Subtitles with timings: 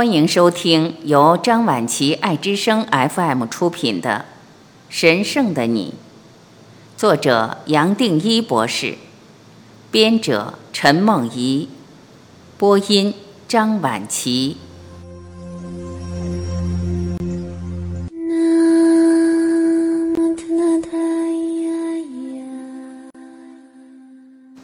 [0.00, 4.24] 欢迎收听由张晚琪爱之声 FM 出品的
[4.88, 5.92] 《神圣的你》，
[6.98, 8.94] 作者杨定一博士，
[9.90, 11.68] 编者陈梦怡，
[12.56, 13.12] 播音
[13.46, 14.56] 张晚琪。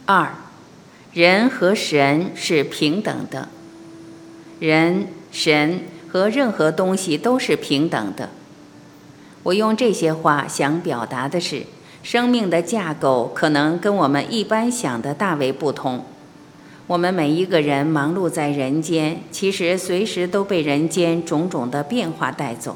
[0.07, 0.33] 二，
[1.13, 3.49] 人和神是平等的，
[4.59, 8.29] 人、神和任何东西都是平等的。
[9.43, 11.63] 我用这些话想表达的是，
[12.03, 16.03] 生命的架构可能跟我们一般想的大为不同。
[16.87, 22.75] 我们每一个人忙碌在人间，其实随时都被人间种种的变化带走，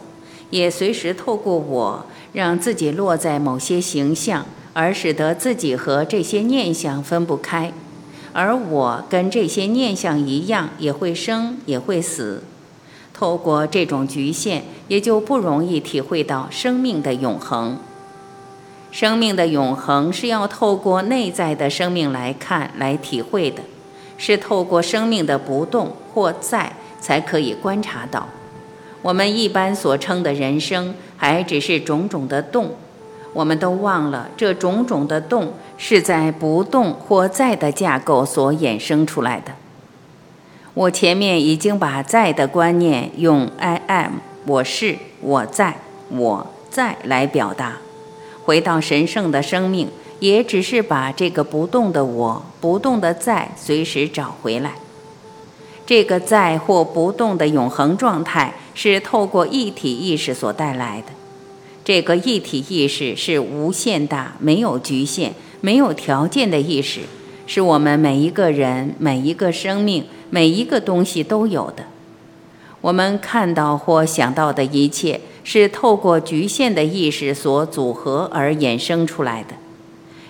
[0.49, 4.45] 也随时透过我让自己落在某些形象。
[4.73, 7.73] 而使得自己和这些念想分不开，
[8.33, 12.43] 而我跟这些念想一样，也会生，也会死。
[13.13, 17.77] 透过这种局限，也就不容易体会到生命的永恒。
[18.91, 23.61] 生命的永恒是要透过内在的生命来看、来体会的，
[24.17, 28.27] 是透过生命的不动或在才可以观察到。
[29.01, 32.71] 我们一般所称的人生，还只是种种的动。
[33.33, 39.53] 我们都忘了，这种种的动是在不动或在的架构所衍生出来的。
[40.73, 44.13] 我前面已经把在的观念用 I am
[44.45, 45.75] 我是我在
[46.09, 47.77] 我在来表达。
[48.43, 54.73] 回到神圣的生命，也只是把这个不动的我、不动的在随时找回来。
[55.85, 61.20] 这个在或不动的永恒状态，是透过一体意识所带来的。
[61.83, 67.01] 这个一体意识是无限大、没有局限、没有条件的意识，
[67.47, 71.85] 是我们每一个人、每一个生命、每一个东西都有的。
[72.81, 79.55] 我们看到或想到的一切，是透过局限的意识所组合而衍生出来的。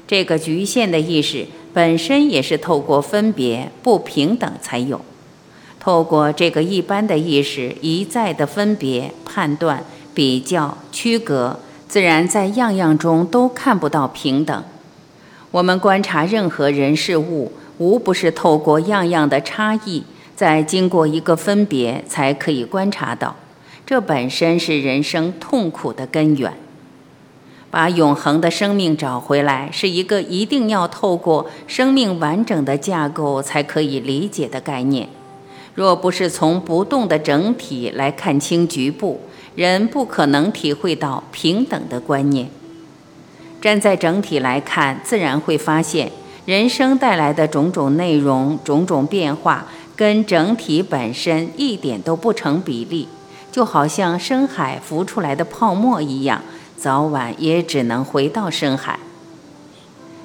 [0.08, 5.02] 这个局限的意识本身也是透过分别、不平等才有。
[5.80, 9.84] 透过这个一般的意识一再的分别、判断。
[10.14, 14.64] 比较区隔，自然在样样中都看不到平等。
[15.52, 20.04] 我们观察任何人事物，无不是透过样样的差异，
[20.36, 23.36] 再经过一个分别，才可以观察到。
[23.86, 26.54] 这本身是人生痛苦的根源。
[27.70, 35.08] 把永恒的生命找回来，是一个一定要透过生命完整的架构才可以理解的概念。
[35.74, 39.22] 若不是从不动的整体来看清局部，
[39.56, 42.50] 人不可能体会到平等的观念。
[43.60, 46.12] 站在整体来看，自然会发现
[46.46, 53.08] 人生带来的种种内容、种种变化，跟整体本身一点都不成比例，
[53.52, 56.42] 就好像深海浮出来的泡沫一样，
[56.76, 59.00] 早晚也只能回到深海。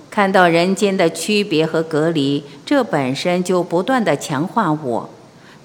[0.09, 5.11] 看到人间的区别和隔离，这本身就不断的强化我，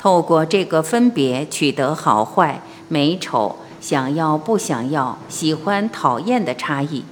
[0.01, 2.59] 透过这个分别取得好坏。
[2.87, 7.05] 美丑、想要不想要、喜欢讨厌的差异，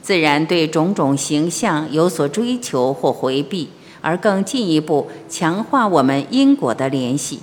[0.00, 3.68] 自然对种种形象有所追求或回避，
[4.00, 7.40] 而更进一步强化我们因果的联系，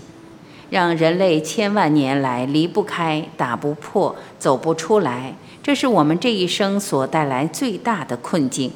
[0.71, 5.35] 让人类千万年来离不开、打不破、走不出来。
[5.61, 8.71] 这是我们这一生所带来最大的困境。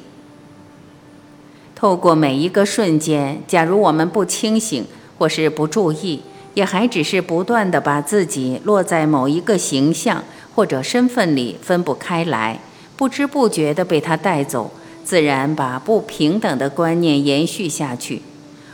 [1.74, 4.84] 透过每一个瞬间，假如我们不清醒
[5.22, 6.20] 或是不注意。
[6.54, 10.22] 也还只是不断的把自己落在某一个形象
[10.52, 12.58] 或者身份里分不开来，
[12.96, 14.70] 不知不觉的被他带走，
[15.04, 18.20] 自然把不平等的观念延续下去。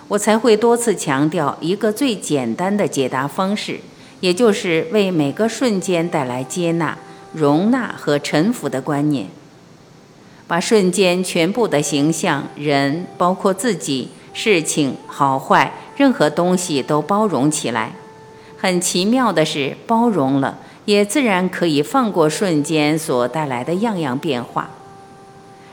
[0.09, 3.79] 我才会多次强调一个最简单的解答方式，
[4.21, 6.99] 也就是为每个瞬间带来接纳、
[7.33, 9.29] 容纳和臣服的观念，
[10.49, 15.73] 把瞬间全部的形象、人，包括自己、事情、好坏。
[15.99, 17.97] 任何东西都包容起来，
[18.57, 24.71] 很奇妙的是，包容了，也自然可以放过瞬间所带来的样样变化。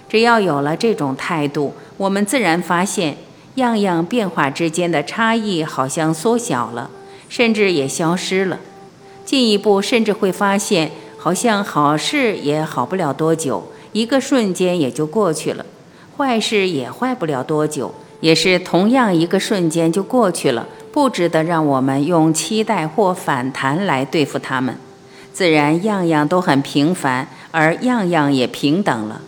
[0.10, 3.18] 只要有了这种态度，我们自然发现，
[3.56, 6.90] 样样变化之间的差异好像缩小了，
[7.30, 8.60] 甚至也消失了。
[9.24, 10.90] 进一步，甚至会发现，
[11.20, 15.64] 好像好事也好不了多久，一个瞬间也就过去了；
[16.18, 17.94] 坏事也坏不了多久。
[18.20, 24.76] 也是同样一个瞬间就过去了，不值得让我们用期待或反弹来对付他们。
[25.34, 29.22] 自然样样都很平凡，而样样也平等了。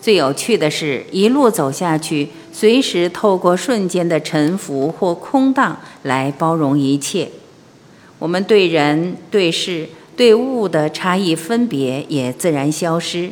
[0.00, 7.28] 最有趣的是，一路走下去，随时透过瞬间的沉浮或空荡来包容一切。
[8.18, 13.30] 我们对人、对事、对物的差异分别也自然消失。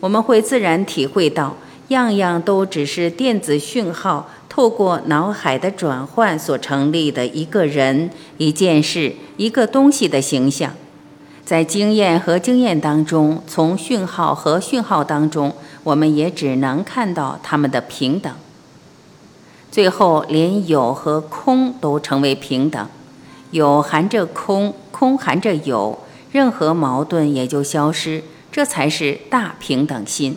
[0.00, 1.56] 我们会自然体会到，
[1.92, 10.74] 样样都只是电子讯号透过脑海的转换所成立的一个人、一件事、一个东西的形象。
[11.44, 15.52] 在经验和经验当中，从讯号和讯号当中，
[15.82, 18.32] 我们也只能看到它们的平等。
[19.70, 22.86] 最后，连有和空都成为平等。
[23.50, 25.98] 有含着空，空含着有，
[26.30, 30.36] 任何矛盾也就消失，这才是大平等心。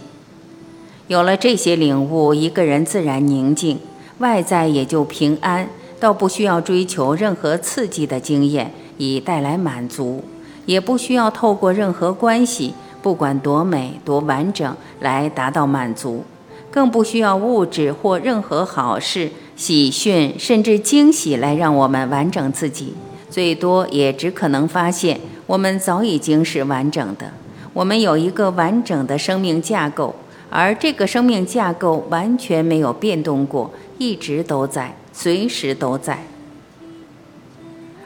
[1.07, 3.77] 有了这些领悟，一个人自然宁静，
[4.17, 5.69] 外在也就平安，
[5.99, 10.23] 倒不需要追求任何刺激的经验以带来满足，
[10.65, 12.73] 也不需要透过任何关系，
[13.03, 16.23] 不管多美多完整来达到满足，
[16.71, 19.29] 更不需要物质或任何好事。
[19.55, 22.95] 喜讯甚至惊喜来让我们完整自己，
[23.29, 27.31] 最多也只可能发现我们早已经是完整的。
[27.73, 30.15] 我们有一个完整的生命架构，
[30.49, 36.25] 而这个生命架构完全没有变动过，一直都在，随时都在。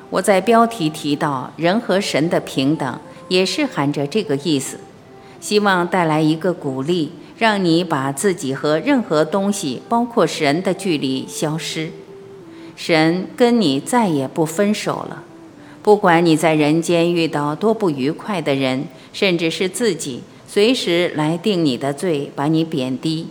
[0.09, 4.79] 我在标题提到人和神的平等，也是含着这个意思，
[5.39, 7.11] 希望带来一个鼓励。
[7.37, 11.89] 让你把自己和任何东西，包括神的距离消失，
[12.75, 15.23] 神跟你再也不分手了。
[15.81, 20.21] 不管你在人间遇到多不愉快的人，甚至是自己
[20.51, 23.27] 随时来定你的罪，把你贬低，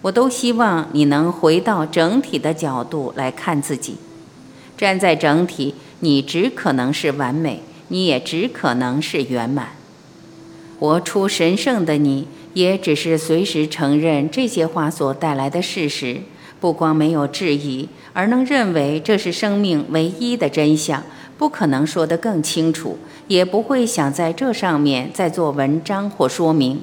[0.00, 3.96] 我都希望你能回到整体的角度来看自己。
[4.74, 9.72] 站在整体，你只可能是完美，你也只可能是圆满。
[10.78, 12.26] 活出神圣的你。
[12.54, 16.20] 也只是随时承认这些话所带来的事实，
[16.60, 21.02] 不光没有质疑，而能认为这是生命唯一的真相，
[21.36, 22.98] 不可能说得更清楚，
[23.28, 26.80] 也不会想在这上面再做文章或说明。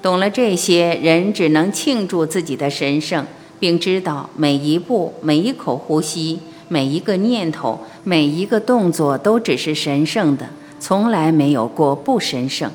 [0.00, 3.26] 懂了这些，人只能庆祝自己的神圣，
[3.58, 12.70] 并知道每一步、每一口呼吸、每一个念头、每一个动作都只是神圣的，从来没有过不神圣。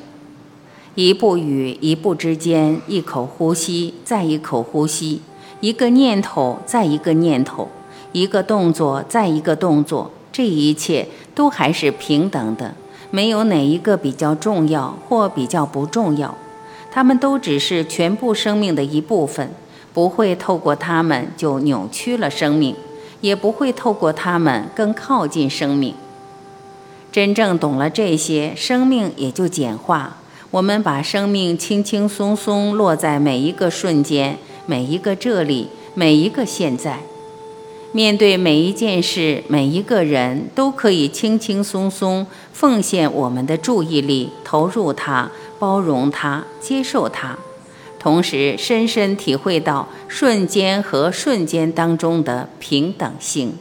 [0.95, 5.21] 一步与一步之间，一口呼吸再一口呼吸，
[5.61, 7.69] 一个念头再一个念头，
[8.11, 12.73] 一个动作再一个动作，这一切都还是平等的，
[13.11, 16.35] 没有哪一个比较重要或比较不重要，
[16.91, 19.51] 它们都只是全部生命的一部分，
[19.93, 22.75] 不会透过它们就扭曲了生命，
[23.21, 25.93] 也不会透过它们更靠近生命。
[27.11, 30.17] 真正懂了这些，生命也就简化。
[30.49, 36.99] 我们把生命轻轻松松落在每一个瞬间，每一个这里，每一个现在。
[37.95, 45.29] 面对每一件事，每一个人都可以轻轻松松奉献我们的注意力，投入它，
[45.59, 47.37] 包容它，接受它，
[47.99, 53.53] 同时深深体会到瞬间和瞬间当中的平等性。